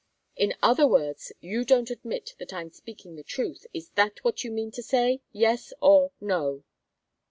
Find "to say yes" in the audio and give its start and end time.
4.71-5.73